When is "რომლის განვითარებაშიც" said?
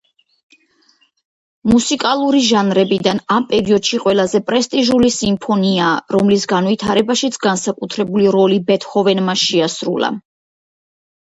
6.17-7.37